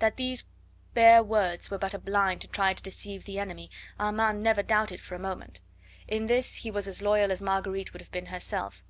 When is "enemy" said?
3.38-3.70